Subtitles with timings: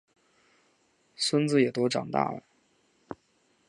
[1.15, 1.99] 孙子也都大
[2.31, 2.41] 了